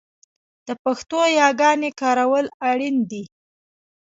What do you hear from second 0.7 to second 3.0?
پښتو یاګانې کارول اړین